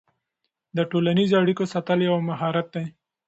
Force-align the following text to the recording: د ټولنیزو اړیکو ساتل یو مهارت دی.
د 0.77 0.79
ټولنیزو 0.91 1.35
اړیکو 1.43 1.63
ساتل 1.73 1.99
یو 2.09 2.17
مهارت 2.29 2.67
دی. 2.75 2.85